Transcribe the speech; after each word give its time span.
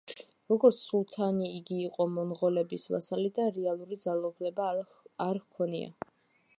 როგორც 0.51 0.79
სულთანი 0.83 1.49
იგი 1.57 1.77
იყო 1.89 2.07
მონღოლების 2.13 2.87
ვასალი 2.95 3.29
და 3.39 3.47
რეალური 3.59 4.01
ძალაუფლება 4.07 4.71
არ 5.29 5.45
ჰქონია. 5.45 5.97